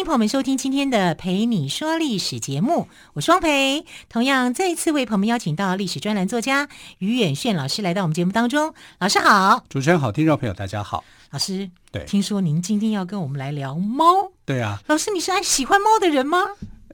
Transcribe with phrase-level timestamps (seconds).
[0.00, 3.84] 欢迎朋友们收听今天的《陪你说历史》节目，我是汪培。
[4.08, 8.72] 同样，再一次为朋友们邀请到历史专栏作家于远炫老师来到我们节目当中。
[8.98, 11.04] 老师好，主持人好，听众朋友大家好。
[11.32, 14.32] 老师，对，听说您今天要跟我们来聊猫？
[14.46, 16.38] 对啊，老师，你是爱喜欢猫的人吗？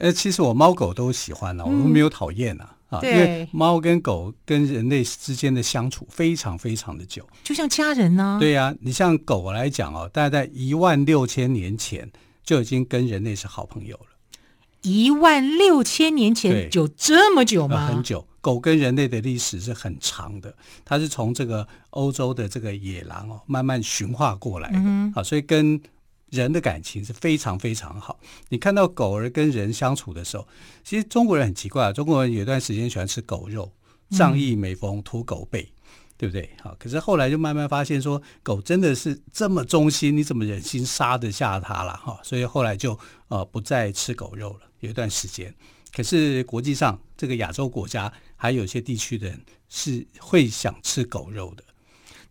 [0.01, 2.75] 呃，其实我猫狗都喜欢呢、啊，嗯、我都没有讨厌啊。
[2.89, 8.41] 啊，因为猫跟狗跟人类之间的相处非常非常的久，就像家人呢、啊。
[8.41, 12.11] 对呀、啊，你像狗来讲哦，大概在一万六千年前。
[12.47, 14.07] 就已经跟人类是好朋友了。
[14.83, 17.89] 一万六千年前就这么久吗？
[17.89, 18.27] 呃，很久。
[18.41, 24.79] 狗跟人类的历史是很长的，它是从这个欧洲的这个野狼哦，慢慢驯化过来的。
[24.79, 25.25] 嗯哼。
[25.25, 25.81] 所以跟
[26.31, 28.21] 人的感情是非常非常好。
[28.51, 30.47] 你看到狗儿跟人相处的时候，
[30.85, 33.73] 其实中国人很奇怪，中国人有一段时间喜欢吃狗肉，
[34.11, 35.69] 仗义每逢屠狗辈。
[36.19, 36.49] 对不对？
[36.63, 41.97] 好，可是后来就慢慢发现说，狗真的是这么忠心，你怎么忍心杀得下它了？
[41.97, 45.55] 哈，所以后来就呃不再吃狗肉了，有一段时间。
[45.95, 51.65] 可是国际上这个亚洲国家还有些地区的人是会想吃狗肉的。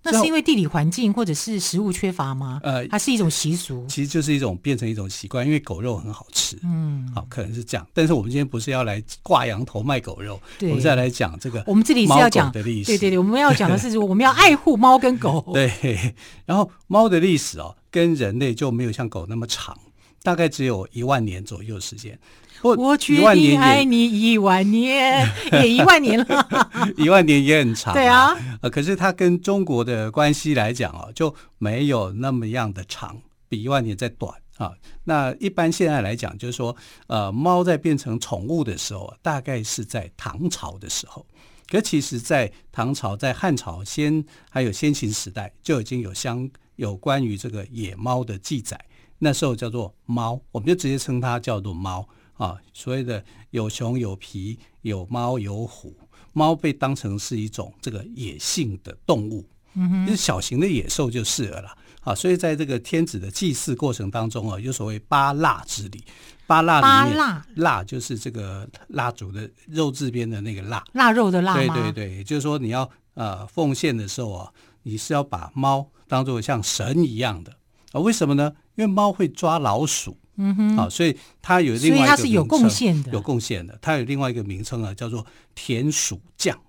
[0.05, 2.59] 那是因为地理环境或者是食物缺乏吗？
[2.63, 7.85] 呃，它是一种习俗，其实就是一种变成一种习惯，因为狗肉很好吃，嗯，好，可能是这样。
[7.93, 11.63] 但是我们今天不是要来挂羊头卖狗肉，我们再来讲这个。
[11.65, 15.43] 我们这里是要讲的历史，对对对，我们要讲的是 我们要爱护猫跟狗。
[15.53, 16.13] 对，
[16.45, 19.77] 然后猫的历史哦，跟人类就没有像狗那么长，
[20.21, 22.17] 大概只有一万年左右时间。
[22.61, 27.93] 我决定爱你一万年， 也一万年了， 一万年也很长。
[27.93, 33.17] 对啊，呃，可是它跟中国的关系来讲哦，就没有那么样的长，
[33.47, 34.71] 比一万年再短啊。
[35.03, 36.75] 那一般现在来讲，就是说，
[37.07, 41.25] 呃，猫在变成宠物的时候，大概是在唐朝的时候。
[41.67, 48.79] 可其实，在唐朝、在汉朝先还有先秦时代，就已经有相有关于这个野猫的记载。
[49.17, 52.07] 那时候叫做猫，我们就直接称它叫做猫。
[52.35, 55.95] 啊，所谓的有熊有皮有猫有虎，
[56.33, 61.77] 猫被当成是一种这个野性的动物，嗯哼，就是小型的野兽就是了啦。
[62.01, 66.03] 啊，所以在这个天子的祭祀过程当中啊，有所谓八蜡之礼，
[66.45, 74.51] 八蜡里面蜡,蜡就是这个蜡烛的肉字边的那个蜡，腊肉的腊，对对对，也就是说你要呃奉献的时候啊，
[74.83, 77.51] 你是要把猫当做像神一样的
[77.91, 77.99] 啊？
[77.99, 78.53] 为什么呢？
[78.75, 80.15] 因为猫会抓老鼠。
[80.37, 83.77] 嗯哼，好，所以它有另外一个，所以它是有贡献的，有贡献的。
[83.81, 86.59] 它有另外一个名称啊，叫做田鼠将。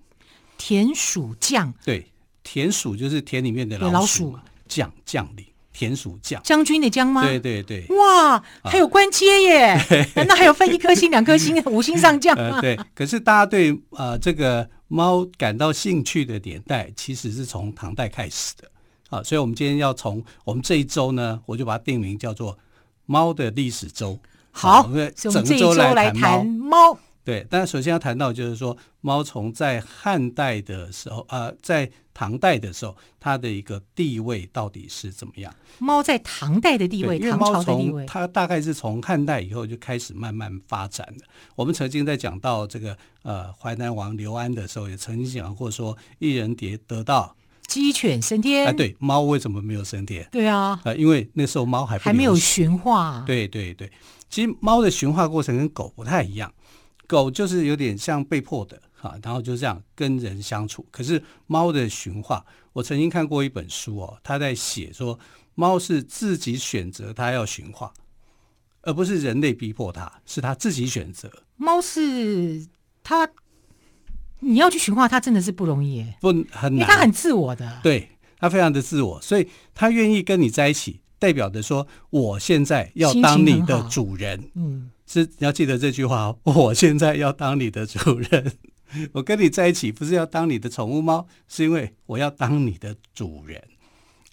[0.57, 2.11] 田鼠将，对，
[2.43, 7.21] 田鼠就是田里面的老鼠嘛，将将领，田鼠将，将军的将吗？
[7.23, 7.85] 对对对。
[7.95, 9.79] 哇，还有官阶耶？
[10.15, 12.59] 难道还有分一颗星、两颗星、五星上将吗？
[12.61, 12.79] 对。
[12.95, 18.71] 可是大家对呃这个猫感到兴趣的年代，其实是从唐代开始的。
[19.09, 22.57] 啊，所以我们今天要从我们这一周呢，我就把它定名叫做。
[23.07, 24.19] 猫的历史周，
[24.51, 26.99] 好，我们整周来谈猫。
[27.23, 35.53] 对，但首先要谈到就是说，猫从在汉代的时候，呃，在唐代的时候，它的一个地位到底是怎么样？
[35.77, 41.25] 猫在唐代的地位，唐朝的地位，它大概是从汉代以后就开始慢慢发展的。
[41.55, 47.35] 我们曾经在讲到这个呃淮南王刘安的时候，也曾经讲过说，一人叠得道。
[47.67, 50.25] 鸡犬升天，哎，对，猫为什么没有升天？
[50.31, 53.21] 对啊，呃，因为那时候猫还还没有驯化。
[53.27, 53.91] 对对对，
[54.29, 56.51] 其实猫的驯化过程跟狗不太一样，
[57.05, 60.85] 狗就是有点像被迫的哈，然后就这样跟人相处。
[60.89, 65.19] 可是猫的驯化，我曾经看过一本书哦，他在写说，
[65.53, 67.93] 猫是自己选择它要驯化，
[68.83, 71.29] 而不是人类逼迫它，是它自己选择。
[71.57, 72.65] 猫是
[73.03, 73.29] 它。
[74.39, 88.53] 你要去驯化它，真的是不容易，不很难，因为它很自我的，对，它非常的自我，所以它愿意跟你在一起，代表着说，我现在要当你的主人，嗯，是你要记得这句话哦，我现在要当你的主人，
[89.13, 93.61] 我跟你在一起不是要当你的宠物猫，是因为我要当你的主人，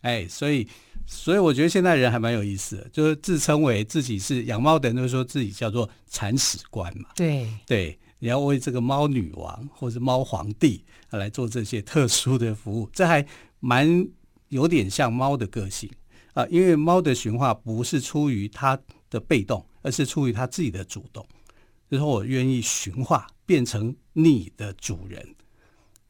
[0.03, 0.69] 哎，所以，
[1.07, 7.49] 所以我觉得现在人还蛮有意思的，就是自称为自己是养猫的人，都说自己叫做铲屎官嘛，对。
[7.67, 7.99] 对。
[8.25, 13.23] 你要为这个猫女王或者猫皇帝来做这些特殊的服务，这还
[13.61, 14.09] 蛮
[14.49, 15.91] 有点像猫的个性
[16.33, 16.47] 啊。
[16.47, 18.81] 因为猫的驯化不是出于它
[19.11, 21.23] 的被动，而是出于它自己的主动。
[21.91, 25.23] 就是说我愿意驯化，变成你的主人，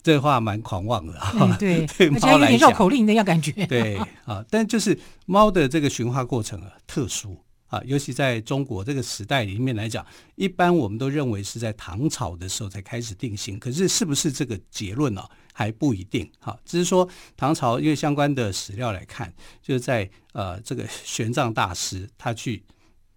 [0.00, 1.56] 这话蛮狂妄的啊。
[1.58, 3.66] 对， 对猫有点，绕口令的样感觉。
[3.66, 4.96] 对啊，但就是
[5.26, 7.36] 猫的这个驯化过程啊，特殊
[7.74, 10.06] 啊，尤其在中国这个时代里面来讲，
[10.36, 13.58] 一般我们都认为是在唐朝的时候才开始定型。
[13.58, 15.30] 可是是不是这个结论呢、啊？
[15.56, 16.58] 还不一定哈。
[16.64, 19.32] 只是说唐朝因为相关的史料来看，
[19.62, 22.62] 就是在呃这个玄奘大师他去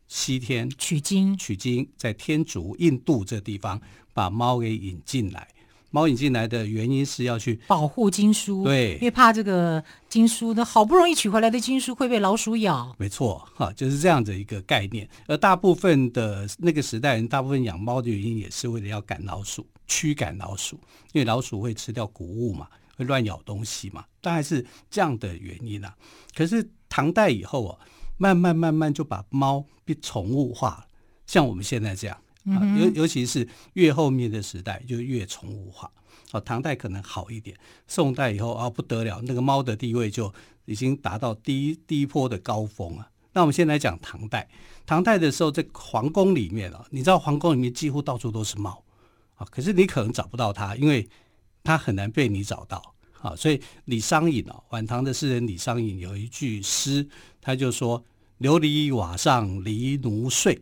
[0.07, 3.81] 西天取经，取经在天竺印度这地方
[4.13, 5.47] 把猫给引进来。
[5.97, 12.95] 猫引进来的原因是要去保护经书，对，因为怕这个经书的好不容易取回来的经书会被老鼠咬。
[12.99, 15.09] 没错，哈，就是这样的一个概念。
[15.25, 20.75] 而大部分的那个时代人，大部分养猫的原因也是为了要赶老鼠，驱赶老鼠，
[21.13, 25.95] 因为老鼠会吃掉谷物嘛，会乱咬东西嘛，大概是这样的原因啊。
[26.35, 27.79] 可是唐代以后啊，
[28.17, 30.85] 慢慢慢慢就把猫变宠物化了，
[31.25, 32.15] 像我们现在这样。
[32.47, 35.91] 尤尤其是越后面的时代就越宠物化。
[36.31, 37.57] 哦，唐代可能好一点，
[37.87, 40.33] 宋代以后啊不得了，那个猫的地位就
[40.65, 43.09] 已经达到第一第一波的高峰啊。
[43.31, 44.49] 那我们先来讲唐代，
[44.85, 48.83] 唐代的时候在皇宫里面啊，你知道皇宫里面几乎到处都是猫
[49.35, 51.07] 啊，可是你可能找不到它，因为
[51.63, 53.33] 它很难被你找到啊。
[53.33, 57.07] 所以李商隐啊，晚唐的诗人李商隐有一句诗，
[57.39, 58.03] 他就说
[58.41, 60.61] ：“琉璃瓦上狸奴睡。”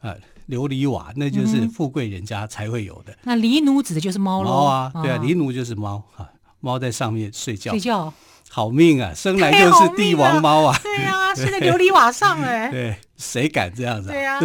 [0.00, 0.16] 啊。
[0.48, 3.12] 琉璃瓦，那就是富贵人家才会有的。
[3.12, 4.48] 嗯、那狸奴指的就是猫喽。
[4.48, 6.28] 猫啊，对啊，狸奴就是猫啊，
[6.60, 7.72] 猫在上面睡觉。
[7.72, 8.12] 睡觉，
[8.48, 10.78] 好命啊，生来就是帝王猫啊。
[10.82, 12.70] 对啊， 睡在琉璃瓦上哎。
[12.72, 14.08] 对，谁敢这样子？
[14.08, 14.40] 对啊，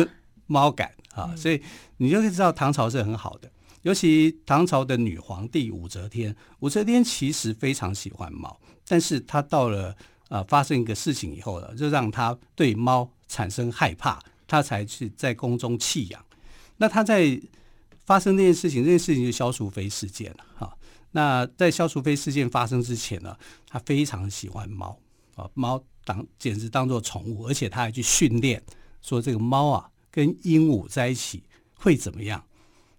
[0.47, 1.61] 猫敢啊，所以
[1.97, 3.49] 你就可以知道唐朝是很好的。
[3.83, 9.89] 尤其唐朝的女皇帝武则天，武则天其实非常喜欢猫，但是她到了
[10.29, 14.19] 啊、呃、发生一个事情以后呢，就让她对猫产生害怕。
[14.53, 16.25] 他才去在宫中弃养。
[16.77, 17.41] 那他在
[18.05, 20.77] 发生这件事情，这件事情就萧淑妃事件了哈。
[21.09, 23.35] 那在萧淑妃事件发生之前呢，
[23.67, 24.95] 他非常喜欢猫
[25.33, 28.61] 啊，猫当简直当做宠物，而且他还去训练，
[29.01, 31.41] 说这个猫啊跟鹦鹉在一起
[31.73, 32.43] 会怎么样？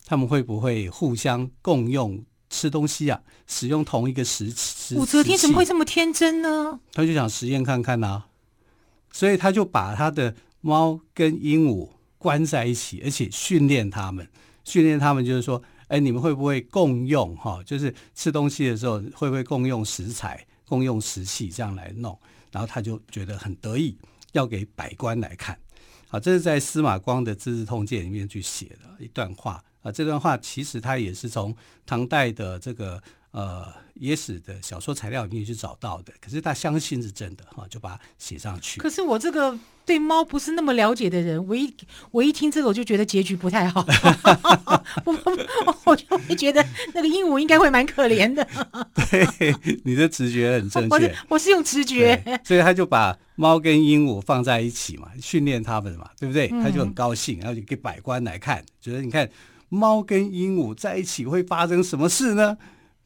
[0.05, 2.21] 他们会不会互相共用
[2.51, 3.23] 吃东西啊？
[3.47, 4.97] 使用同一个食食？
[4.97, 6.81] 武则天怎么会这么天真呢？
[6.93, 8.27] 他就想实验看看呐、啊，
[9.13, 10.35] 所以他就把他的。
[10.65, 14.27] 猫跟鹦鹉关在一起，而且训练它们，
[14.65, 17.37] 训练它们就是说，哎，你们会不会共用？
[17.37, 22.19] 哈，就是吃东西的时候会不会共用食材、共用食器这样来弄？
[22.51, 23.95] 然后他就觉得很得意，
[24.33, 25.59] 要给百官来看。
[26.09, 29.93] 好，这是在司马光的《资治通鉴》里面去写的一段话啊。
[29.93, 33.03] 这段话其实他也是从唐代的这个。
[33.35, 38.81] 呃，野史的小说材料里面去找到的，可是他相信是真的哈，就把它写上去。
[38.81, 41.75] 可是我这个对猫不是那么了解的人，我一
[42.13, 43.85] 我一听这个，我就觉得结局不太好。
[45.05, 45.13] 我
[45.83, 46.65] 我就会觉得
[46.95, 48.47] 那个鹦鹉应该会蛮可怜的。
[49.11, 49.53] 对，
[49.83, 50.95] 你的直觉很正确。
[50.95, 56.47] 我是我是用直觉，所以他就把猫跟鹦鹉放在一起嘛，训练他们嘛，对不对？
[56.63, 59.29] 他就很高兴，然后就给百官来看，觉得你看
[59.69, 62.57] 猫跟鹦鹉在一起会发生什么事呢？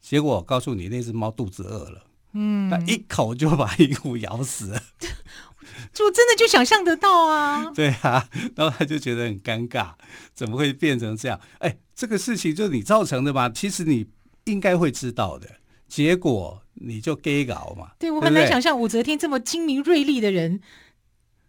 [0.01, 2.03] 结果我告诉你，那只猫肚子饿了，
[2.33, 4.81] 嗯，它一口就把鹦鹉咬死了，
[5.93, 7.71] 就真的就想象得到啊。
[7.75, 9.93] 对啊，然后他就觉得很尴尬，
[10.33, 11.39] 怎么会变成这样？
[11.59, 13.49] 哎，这个事情就是你造成的吧？
[13.49, 14.07] 其实你
[14.45, 15.47] 应该会知道的，
[15.87, 17.91] 结果你就给搞嘛。
[17.99, 20.61] 对，我很难想象武则天这么精明锐利的人，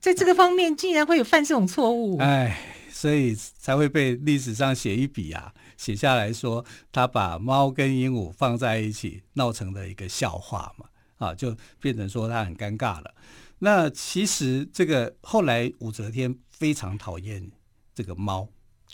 [0.00, 2.19] 在这个方面竟然会有犯这种错误。
[2.19, 2.59] 哎，
[2.90, 5.54] 所以才会被历史上写一笔啊。
[5.80, 10.84] 写下来说，他把猫跟鹦鹉放在一起闹成了一个笑话嘛，
[11.16, 13.14] 啊，就变成说他很尴尬了。
[13.60, 17.50] 那其实这个后来武则天非常讨厌
[17.94, 18.46] 这个猫，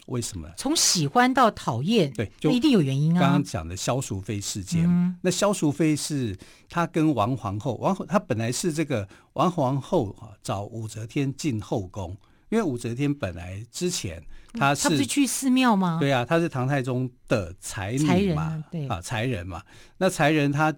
[0.07, 0.49] 为什么？
[0.57, 3.21] 从喜欢到讨厌，对，就一定有原因啊。
[3.21, 6.38] 刚刚讲的萧淑妃事件，嗯、那萧淑妃是
[6.69, 12.16] 她跟王皇后，王后她本来是这个王皇后啊，找武则天进后宫，
[12.49, 14.23] 因为武则天本来之前。
[14.59, 15.99] 她是，他不是去寺庙吗？
[16.00, 19.62] 对啊，她是唐太宗的才女嘛，对啊，才人嘛。
[19.99, 20.75] 那才人她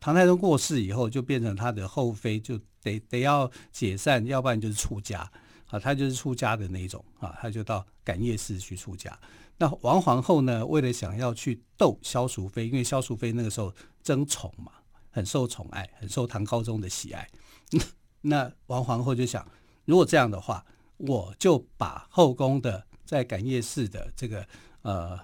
[0.00, 5.30] 唐太宗过世以后，就变成她的后妃，就得得要解散，要不然就是出家
[5.66, 5.78] 啊。
[5.78, 9.14] 她就是出家的那种啊，她就到感业寺去出家。
[9.58, 14.72] 那王皇后呢，为了想要去逗萧淑妃，因为萧淑妃那个时候争宠嘛，
[15.10, 17.28] 很受宠爱，很受唐高宗的喜爱。
[18.22, 19.46] 那王皇后就想，
[19.84, 20.64] 如果这样的话，
[21.02, 22.84] 我就把后宫的。
[23.04, 24.46] 在感业寺的这个
[24.80, 25.20] 呃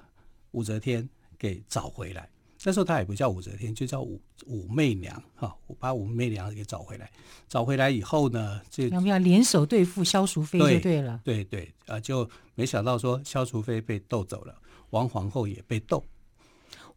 [0.51, 1.09] 武则天
[1.39, 2.29] 给找回来，
[2.63, 7.11] 那时候她也不叫武则天，就叫武武媚娘哈，我把武媚娘给找回来。
[7.49, 11.19] 找回来以后呢，就要不要联手对付萧淑妃就对了。
[11.25, 14.55] 对对啊、呃，就没想到说萧淑妃被斗走了，
[14.91, 16.05] 王皇后也被斗。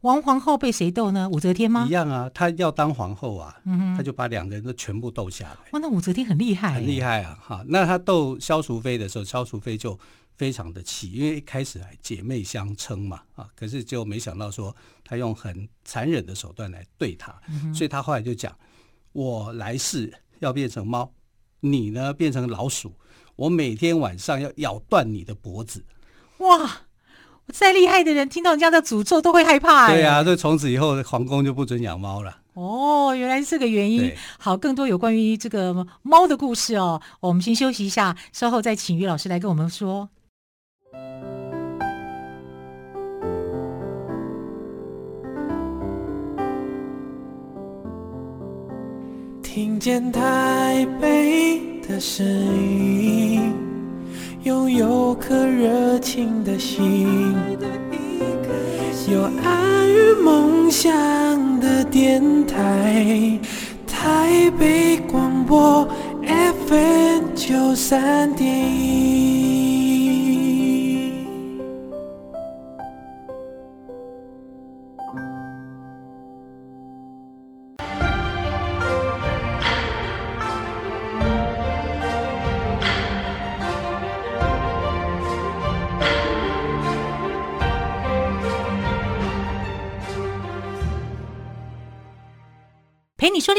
[0.01, 1.29] 王皇后被谁斗呢？
[1.29, 1.85] 武则天吗？
[1.87, 5.57] 一样啊，她要当皇后啊，嗯哼他就把两个人都全部斗下来。
[5.71, 7.37] 哇，那武则天很厉害，很厉害啊！
[7.41, 9.97] 哈，那她斗萧淑妃的时候，萧淑妃就
[10.35, 18.57] 非常的气，因为一开始还姐妹相称嘛，啊，可是就没想到说她用很残忍的手段来对她，嗯、所以她后来就讲：
[19.11, 21.13] 我来世要变成猫，
[21.59, 22.91] 你呢变成老鼠，
[23.35, 25.85] 我每天晚上要咬断你的脖子。
[26.39, 26.87] 哇！
[27.47, 29.89] 再厉害的人听到人家的诅咒都会害怕。
[29.89, 32.37] 对呀、啊，所以从此以后皇宫就不准养猫了。
[32.53, 34.11] 哦，原来是这个原因。
[34.37, 40.09] 好，更多有关于这个猫的故事哦，我们先休息一下，稍后再请于老师来跟我们说。
[49.41, 53.70] 听见台北的声音。
[54.43, 57.35] 拥有颗热情的心，
[59.07, 60.89] 有爱与梦想
[61.59, 63.39] 的电台，
[63.85, 65.87] 台北广播
[66.25, 69.50] FM 九三点一。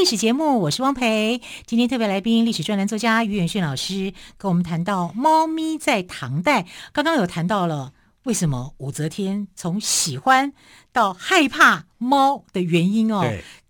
[0.02, 1.40] 历史节目，我是汪培。
[1.64, 6.66] 今天特别来宾，历史专栏作家于远炫老师跟我们谈到猫咪在唐代。
[6.92, 7.92] 刚刚有谈到了
[8.25, 10.52] 为什么武则天从喜欢
[10.92, 13.25] 到害怕猫的原因哦，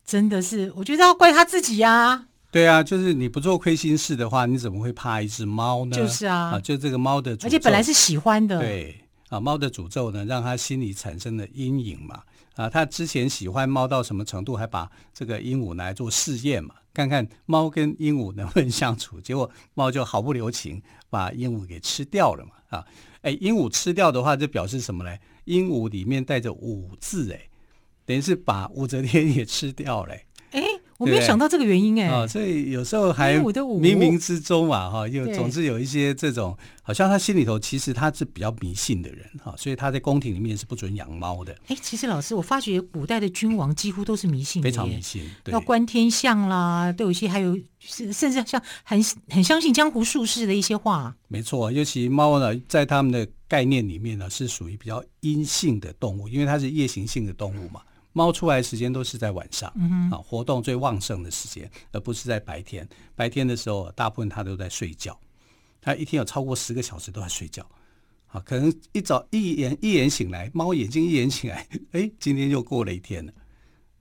[0.07, 2.27] 真的是我觉得要怪他自己呀、啊。
[2.51, 5.95] 对啊，就是你不做亏心事的话，你怎么会怕一只猫呢？
[5.95, 8.59] 就是啊，啊，就这个猫的，而且本来是喜欢的。
[8.59, 8.99] 对
[9.29, 12.23] 啊，猫的诅咒呢，让他心里产生了阴影嘛。
[12.55, 19.21] 啊，他之前喜欢猫到什么程度，还把这个鹦鹉拿来做试验嘛，看看猫跟鹦鹉能不能相处。
[19.21, 22.53] 结果猫就毫不留情把鹦鹉给吃掉了嘛。
[22.69, 22.87] 啊，
[23.23, 25.21] 哎，鹦鹉吃掉的话，就表示什么嘞？
[25.45, 27.49] 鹦鹉里面带着“武”字，哎，
[28.05, 30.15] 等于是把武则天 也吃掉了。
[31.03, 31.11] 哎。
[31.11, 41.57] 我没有想到这个原因哎，啊，所以有时候还冥冥之中嘛，哈，又总是有一些这种，好像他心里头其实他是比较迷信的人哈，所以他在宫廷里面是不准养猫的。
[41.69, 51.15] 哎，其实老师，我发觉古代的君王几乎都是迷信的，非常迷信，要观天象啦，都有一些，还有甚甚至像很很相信江湖术士的一些话。
[51.29, 57.81] 没错，尤其猫呢，在他们的概念里面呢，是属于比较阴性的动物，因为它是夜行性的动物嘛。
[58.13, 62.89] 猫出来的时间都是在晚上，嗯，啊，活动最旺盛的时间，而不是在白天。
[63.15, 65.19] 白天的时候，大部分它都在睡觉。
[65.81, 67.69] 它一天有超过十个小时都在睡觉，
[68.29, 73.33] 啊，可能一早一眼一眼醒来，猫眼睛一眼醒来，哎，今天又过了一天了。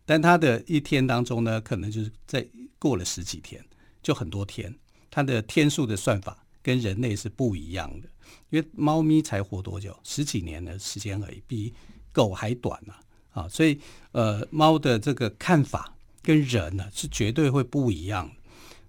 [0.05, 2.45] 但它的一天当中呢，可能就是在
[2.77, 3.63] 过了十几天，
[4.03, 4.73] 就很多天。
[5.09, 8.07] 它的天数的算法跟人类是不一样的，
[8.49, 9.97] 因为猫咪才活多久？
[10.03, 11.73] 十几年的时间而已，比
[12.11, 13.00] 狗还短呢，啊。
[13.31, 13.79] 啊，所以
[14.11, 18.29] 呃，猫的这个看法跟人呢是绝对会不一样。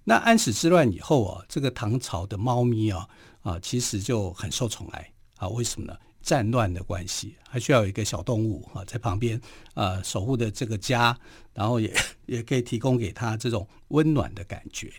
[0.04, 3.08] 那安史之乱以后啊，这个唐朝的猫咪啊
[3.42, 5.49] 啊，其实就很受宠爱啊。
[5.49, 5.96] 为什么呢？
[6.22, 9.40] 战乱的关系，还需要有一个小动物啊在旁边
[9.75, 11.18] 啊守护的这个家，
[11.52, 11.92] 然后也
[12.26, 14.92] 也可以提供给他这种温暖的感觉。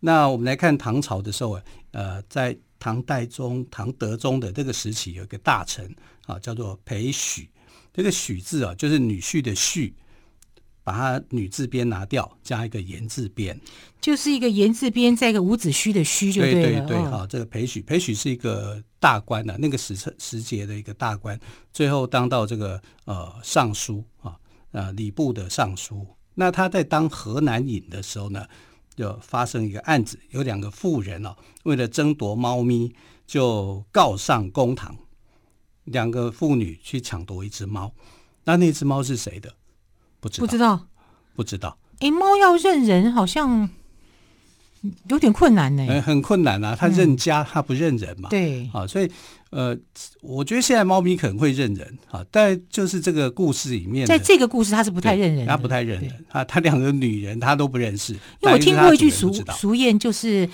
[0.00, 1.60] 那我们来看唐朝的时候，
[1.92, 5.94] 呃，在唐代宗、唐德宗的这个时期，有一个大臣
[6.26, 7.48] 啊，叫做裴许。
[7.92, 9.92] 这个许字啊，就是女婿的婿，
[10.82, 13.60] 把它女字边拿掉，加一个言字边，
[14.00, 16.60] 就是一个言字边，再一个伍子胥的胥就对了。
[16.62, 21.38] 对对对，好、哦，这个裴许，裴许是一个大官呐、啊，那个时时节的一个大官，
[21.72, 24.36] 最后当到这个呃尚书啊，
[24.72, 26.06] 呃礼部的尚书。
[26.34, 28.46] 那他在当河南尹的时候呢，
[28.94, 32.94] 就发生一个案子，有两个妇人哦、啊，为了争夺猫咪，
[33.26, 34.96] 就告上公堂。
[35.90, 37.92] 两个妇女去抢夺一只猫，
[38.44, 39.52] 那那只猫是谁的？
[40.20, 40.86] 不知道，不知道，
[41.36, 41.78] 不知道。
[42.00, 43.68] 哎，猫要认人，好像
[45.08, 46.00] 有点困难呢、欸。
[46.00, 48.28] 很困难啊，它认家，它、嗯、不认人嘛。
[48.28, 49.10] 对，啊，所以
[49.50, 49.76] 呃，
[50.22, 58.12] 我觉得现在猫咪可能会认人啊，但就是这个故事里面，在这个故事它是不太认人，它不太认人啊，它两个女人它都不认识。
[58.12, 60.48] 因为我听过一句俗俗谚，就是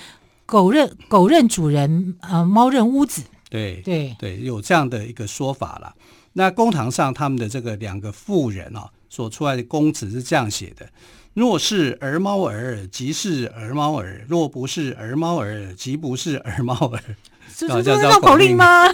[0.45, 3.23] 狗认狗认主人，呃，猫认屋子。
[3.57, 5.95] 对对对，有这样的一个说法了。
[6.35, 10.87] 那公堂上他们的这个两个妇人啊，所出来的公词是这样写的：
[11.33, 17.01] 若是儿猫儿，即是儿猫儿；若不是儿猫儿，即不是儿猫儿。
[17.57, 18.85] 这是绕口令吗？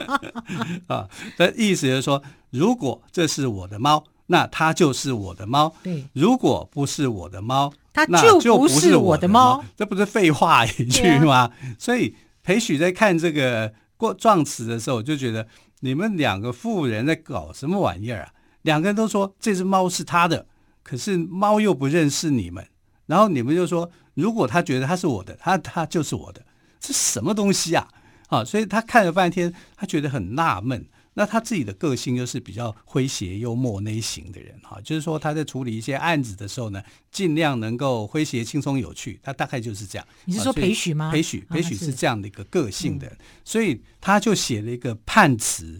[0.88, 5.74] 啊，的意思就是说，如果这是我的猫，那它就是我的猫。
[5.82, 9.62] 对，如果不是我的猫，它就就不是我的猫。
[9.76, 11.34] 这不是废话一句吗？
[11.34, 15.46] 啊、所以裴许在看这个过撞词的时候，就觉得
[15.80, 18.32] 你们两个妇人在搞什么玩意儿啊？
[18.62, 20.46] 两个人都说这只猫是他的，
[20.82, 22.66] 可是猫又不认识你们，
[23.04, 26.40] 然后你们就说，如果他觉得他是我的，他他就是我的，
[26.80, 27.86] 这什么东西啊？
[28.28, 30.86] 啊，所以他看了半天，他觉得很纳闷。
[31.20, 39.20] 那他自己的个性又是比较诙谐幽默那一型的人哈，就是说他在处理一些案子的时候呢，尽量能够诙谐轻松有趣。
[39.22, 40.08] 他大概就是这样。
[40.24, 41.10] 你是说裴许吗？
[41.12, 45.78] 裴许，裴许是这样的一个个性的人，所以他就写了一个判词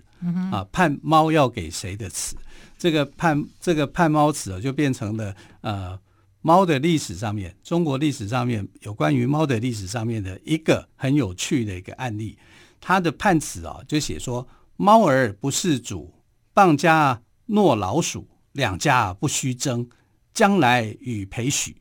[0.53, 2.37] 啊，判猫要给谁的词。
[2.77, 5.99] 这个判这个判猫词啊，就变成了呃
[6.43, 12.37] 猫的历史上面，中国历史上面有关于猫的历史上面的一个很有趣的一个案例。
[12.79, 14.47] 他的判词啊，就写说。
[14.83, 16.15] 猫儿不是主，
[16.55, 19.87] 蚌家诺老鼠，两家不须争。
[20.33, 21.77] 将来与培许，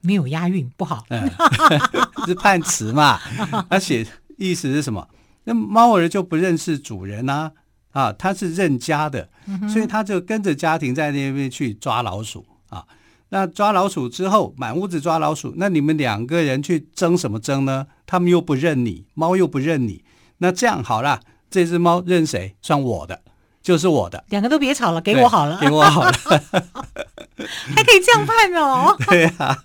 [0.00, 1.04] 没有押韵，不好。
[1.10, 1.30] 嗯，
[2.24, 3.18] 是判词嘛？
[3.68, 4.06] 他写
[4.38, 5.06] 意思是什么？
[5.44, 7.52] 那猫儿就不认识主人啊，
[7.90, 9.28] 啊，他是认家的，
[9.68, 12.86] 所以它就跟着家庭在那边去抓老鼠啊。
[13.28, 17.88] 那抓老鼠之后，满屋子抓老鼠，那你们两个人去争什么争呢？
[18.06, 20.02] 他们又不认你，猫又不认你，
[20.38, 21.20] 那这样好了。
[21.50, 22.54] 这只猫认谁？
[22.62, 23.20] 算我的，
[23.60, 24.24] 就是我的。
[24.28, 26.12] 两个都别吵了，给我好了，给我好了，
[27.74, 28.96] 还可以这样判哦。
[29.08, 29.64] 对啊，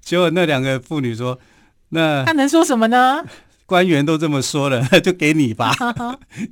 [0.00, 1.38] 结果那两个妇女说
[1.90, 3.24] ：“那他能说什么呢？
[3.66, 5.74] 官员都这么说了， 就给你吧。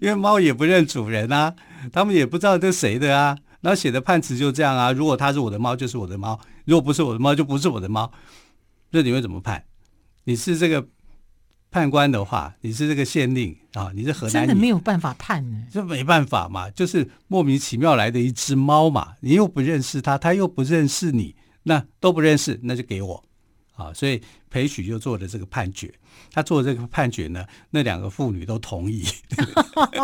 [0.00, 1.54] 因为猫也不认主人啊，
[1.92, 3.36] 他们也不知道这是谁的啊。
[3.60, 8.10] 然后写的判词就这样啊，如果它是我的猫，就是我的猫；如果不是我的猫，就不是我的猫。
[8.90, 9.64] 那你会怎么判？
[10.24, 10.86] 你是这个？”
[11.72, 15.42] 判官的话，你是这个县令啊，你是河南，真的没有办法判。
[15.50, 23.24] 呢，这没办法嘛，就是莫名其妙来的一只猫嘛，你又不认识它，它又不认识你，那都不认识，那就给我。
[23.74, 25.90] 啊，所以裴许就做了这个判决，
[26.30, 29.02] 他做这个判决呢，那两个妇女都同意，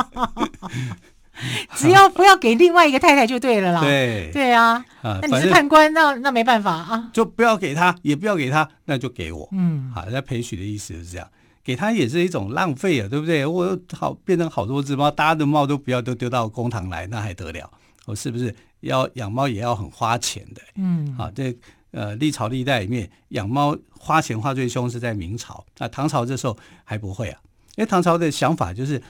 [1.77, 4.31] 只要不要给另外一个太太就对了啦，对。
[4.33, 11.31] 对啊，啊，那你是判官，那那没办法啊，就不要给他，也不要给他，那就给我，嗯，好，那裴许的意思是这样。
[11.69, 13.45] 给他也是一种浪费啊，对不对？
[13.45, 17.71] 我好变成好多只猫，大家的猫都不要，都丢到公堂来，那还得了？
[18.07, 20.63] 我是不是要养猫也要很花钱的？
[20.77, 21.55] 嗯，好，这
[21.91, 27.39] 呃历朝历代里面养猫花钱花最凶是在明朝，那唐朝这时候还不会啊，
[27.77, 29.03] 因为唐朝的想法就是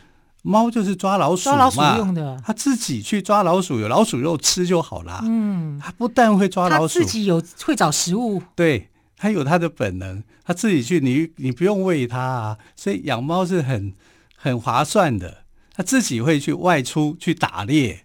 [0.42, 5.20] 猫就是抓老鼠嘛，抓老鼠用的，它自己去抓老鼠，有老鼠肉吃就好啦。
[5.22, 8.88] 嗯，它不但会抓老鼠，他自己有会找食物，对。
[9.18, 13.92] 他有它的本能，它自己去，你你不用喂它啊，所以养猫是很
[14.36, 15.44] 很划算的。
[15.74, 18.04] 它自己会去外出去打猎。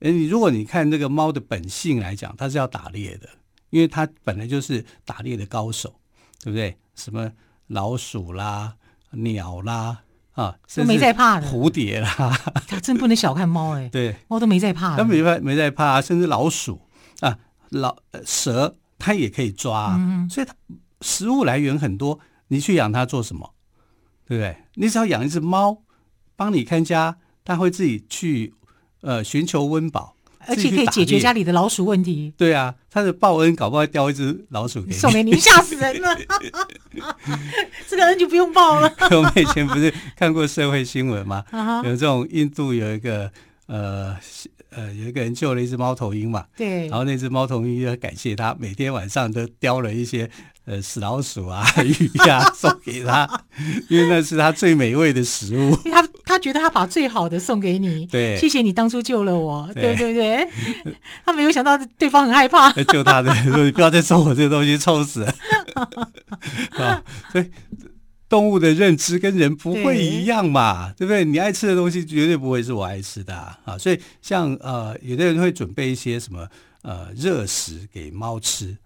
[0.00, 3.28] 诶，你如果你看这个猫的本性来讲，它是要打猎的，
[3.70, 5.96] 因为它本来就是打猎的高手，
[6.42, 6.76] 对不对？
[6.94, 7.32] 什么
[7.66, 8.76] 老鼠啦、
[9.12, 9.98] 鸟啦
[10.32, 11.46] 啊，都没在怕的。
[11.46, 13.88] 蝴蝶啦，它真不能小看猫哎。
[13.92, 16.80] 对，猫都没在怕，它没没在怕，甚至老鼠
[17.20, 17.38] 啊、
[17.70, 18.76] 老蛇。
[19.00, 20.54] 它也可以抓，嗯，所以它
[21.00, 22.20] 食物来源很多。
[22.48, 23.54] 你去养它做什么？
[24.28, 24.56] 对不对？
[24.74, 25.82] 你只要养一只猫，
[26.36, 28.52] 帮你看家，它会自己去
[29.00, 30.14] 呃寻求温饱，
[30.46, 32.34] 而且可以解决家里的老鼠问题。
[32.36, 36.16] 对啊，它的报恩搞不好叼一只老鼠给你送给你，吓死人了！
[37.88, 38.92] 这个恩就不用报了。
[39.12, 41.44] 我们以前不是看过社会新闻吗？
[41.50, 43.30] 啊、有这种印度有一个
[43.66, 44.16] 呃。
[44.70, 50.30] 呃，有一个人救了一只猫头鹰嘛，对，然后那只猫头鹰要感谢他，每天晚上都叼了一些
[50.64, 53.28] 呃死老鼠啊、鱼呀、啊、送给他，
[53.90, 55.76] 因为那是他最美味的食物。
[55.90, 60.48] 他他觉得他把最好的送给你，对，谢谢你当初救了我，对对对。
[61.26, 65.34] 他没有想到对方很害怕，救他的说你不要再送我这个东西，臭死了
[66.78, 67.02] 啊！
[67.32, 67.50] 所以。
[68.30, 71.24] 动物的认知跟人不会一样嘛，对，对不对？
[71.24, 73.58] 你爱吃的东西绝对不会是我爱吃的啊！
[73.64, 76.48] 啊所以像呃，有的人会准备一些什么
[76.82, 78.76] 呃热食给猫吃，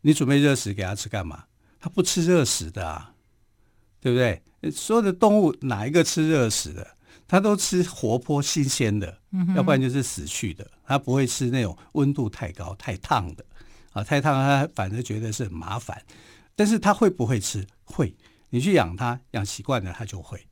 [0.00, 1.44] 你准备热食给它吃干嘛？
[1.78, 3.12] 它不吃热食的啊，
[4.00, 4.42] 对不对？
[4.72, 6.84] 所有的动物哪一个吃热食的？
[7.28, 9.16] 它都吃活泼新鲜的，
[9.54, 10.68] 要不然就是死去的。
[10.84, 13.44] 它不会吃那种温度太高、太烫的
[13.92, 16.02] 啊，太烫它反而觉得是很麻烦。
[16.56, 17.64] 但是它会不会吃？
[17.84, 18.12] 会。
[18.50, 20.46] 你去养它，养习惯了，它就会，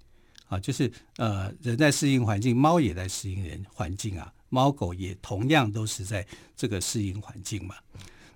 [0.47, 7.75] 啊，就是呃，人在适应环境，猫也在适应人环境啊，猫狗也同样都是在这个适应环境嘛。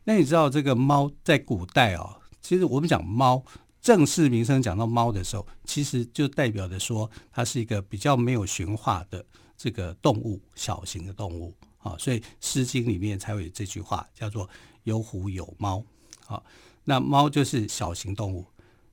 [0.04, 3.44] 那你知道这个猫在古代哦，其实我们讲猫
[3.80, 9.24] 正式名称讲到猫的时候，其实就代表着说它是一个比较没有驯化的
[9.56, 14.48] 这个动物，小型的动物啊，所以《诗经》里面才会有这句话，叫做
[14.84, 15.84] “有虎有猫”
[16.26, 16.42] 啊。
[16.84, 18.46] 那猫就是小型动物，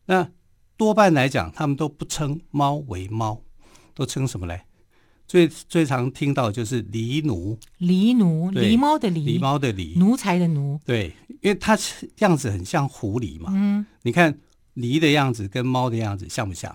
[0.05, 0.29] 那
[0.77, 3.41] 多半来讲，他们都不称猫为猫，
[3.93, 4.61] 都称什么嘞？
[5.27, 11.77] 最最常听到就是狸奴，狸奴，狸猫的狸，狸猫的狸，奴才的奴，对，因为它
[12.19, 13.51] 样子很像狐狸嘛。
[13.53, 14.39] 嗯，你看
[14.75, 16.73] 狸的样子跟猫的样子像不像？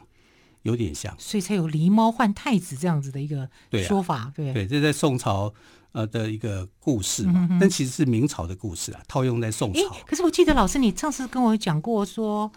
[0.64, 3.48] 有点像，所以才有狸猫换太子这样子的一个
[3.88, 4.30] 说法。
[4.34, 5.54] 对、啊、对，这在宋朝
[5.92, 9.80] 呃的一个故事嘛，嗯、但其实是明朝的故事啊，套用在宋朝。
[10.06, 12.52] 可是我记得老师你上次跟我讲过说。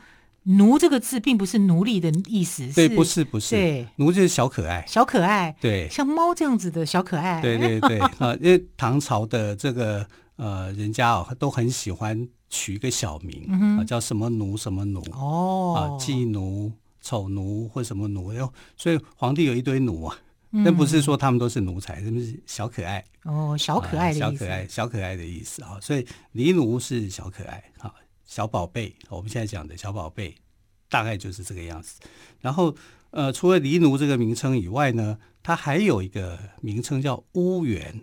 [0.47, 10.05] 奴这个字并不是奴隶的意思，对，不是不是，对，奴就是小可爱，小可爱，对，像猫这样子的小可爱，对对对啊， 因为唐朝的这个
[10.35, 20.15] 呃人家哦，都很喜欢取一个小名、嗯、哼啊，叫什么奴什么奴哦，啊，妓奴、丑奴或什么奴哟，所以皇帝有一堆奴啊，
[20.63, 26.05] 但不是说他们都是奴才，他们是小可爱哦，小可爱的意思，小可爱，小可爱的意思啊，所以
[26.35, 27.91] 狸奴是小可爱啊。
[28.25, 30.35] 小宝贝，我们现在讲的小宝贝，
[30.89, 31.99] 大概就是这个样子。
[32.41, 32.75] 然后，
[33.11, 38.01] 呃，除了狸奴这个名称以外呢，它还有一个名称叫乌猿。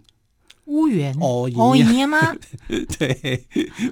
[0.66, 1.12] 乌猿？
[1.18, 2.18] 偶姨偶姨吗？
[2.98, 3.44] 对，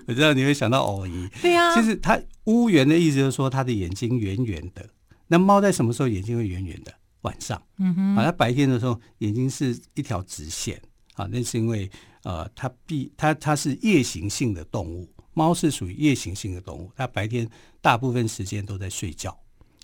[0.06, 1.28] 我知道你会想到偶姨。
[1.42, 1.74] 对呀、啊。
[1.74, 4.88] 其实它乌猿的意思就是说，它的眼睛圆圆的。
[5.26, 6.94] 那猫在什么时候眼睛会圆圆的？
[7.22, 7.60] 晚上。
[7.78, 8.16] 嗯哼。
[8.16, 10.80] 啊，它白天的时候眼睛是一条直线。
[11.14, 11.90] 啊，那是因为
[12.22, 15.12] 呃，它必它它是夜行性的动物。
[15.32, 17.48] 猫是属于夜行性的动物，它白天
[17.80, 19.38] 大部分时间都在睡觉，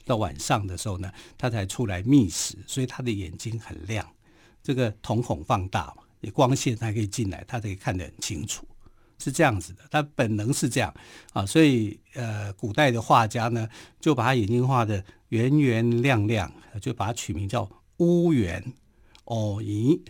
[0.05, 4.05] 到晚上的时候呢，它才出来觅食，所以它的眼睛很亮，
[4.63, 8.67] 这个瞳孔放大嘛，也光线它可以进来，它可以看得很清楚，
[9.19, 10.93] 是这样子的，它本能是这样
[11.33, 13.69] 啊，所以呃，古代的画家呢，
[14.01, 18.73] 就把它眼睛画得圆圆亮亮，就把它取名叫乌圆
[19.27, 20.03] 偶姨。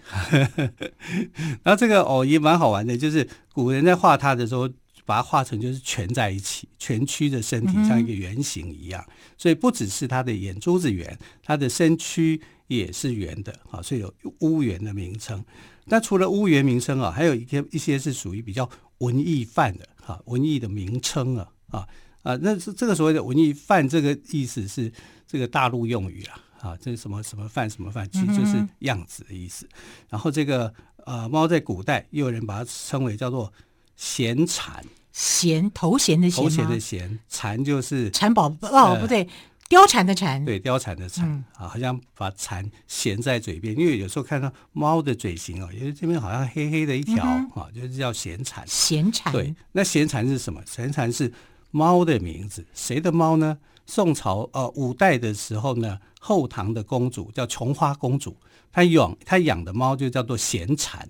[1.62, 4.68] 然后 这个偶姨蛮好玩的，就是古人在画它的时候。
[5.06, 15.42] 把它画成就是蜷在一起，蜷曲的身体像一个圆形一样，嗯、所以不只是它的眼珠子圆，它的身躯也是圆的啊，所以有乌圆的名称。
[15.84, 21.88] 那除了乌圆名称啊，还有一些一些是属于比较文艺范的哈，文艺的名称啊啊
[22.22, 24.92] 啊，那是这个所谓的文艺范，这个意思是
[25.28, 29.64] 这个大陆用语啊啊，这是什么什么范什么范，其实就是样子的意思。
[29.66, 29.78] 嗯、
[30.10, 33.52] 然后这个呃猫在古代又有人把它称为叫做
[33.96, 34.84] 闲蝉。
[35.12, 39.26] 衔头衔的衔，头衔的衔，蝉就是蝉宝哦，不对，
[39.70, 48.62] 貂蝉的蝉，对，貂蝉的蝉啊，好像把蝉衔在嘴边，因为有时候看到猫的嘴型哦，因为这边好像黑黑的一条啊，就是叫衔蝉。
[48.68, 50.60] 衔蝉，对，那衔蝉是什么？
[50.66, 51.32] 衔蝉是
[51.70, 53.56] 猫的名字，谁的猫呢？
[53.86, 58.36] 宋朝呃五代的时候呢，后唐的公主叫琼花公主，
[58.70, 61.08] 她养她养的猫就叫做衔蝉。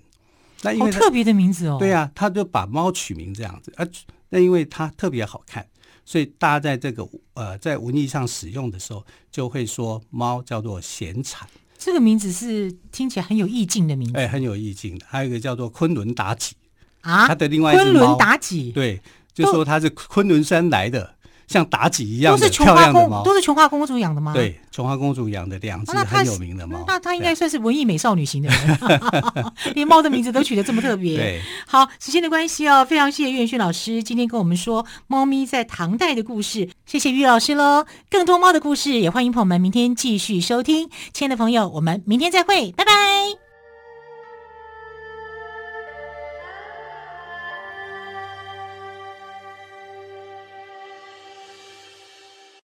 [0.63, 3.85] 那因为特别的名字哦，对呀、啊，他就把猫取名这样子，啊，
[4.29, 5.65] 那因为它特别好看，
[6.03, 11.47] 所以大家在这个呃在文艺上使用的时候，就会说猫叫做闲蝉。
[11.77, 15.05] 这个名字是听起来很有意境的名字，哎，很有意境的。
[15.07, 16.55] 还有一个叫做昆仑妲己
[17.01, 18.99] 啊，它的另外一只猫昆仑妲己，对，
[19.33, 21.15] 就说它是昆仑山来的。
[21.47, 24.33] 像妲己一样的漂亮的猫，都是琼花公主养的吗？
[24.33, 26.83] 对，琼花公主养的两只很有名的猫。
[26.85, 29.01] 那她应该算是文艺美少女型的人，
[29.73, 31.15] 连猫的名字都取得这么特别。
[31.17, 37.85] 对，好，时间的关系哦，非常谢谢岳轩老师今天跟我们说猫咪在唐代的故事，谢谢岳老师喽。
[38.09, 40.89] 更多猫的故事，也欢迎朋友们明天继续收听。
[41.13, 43.46] 亲爱的朋友，我们明天再会，拜拜。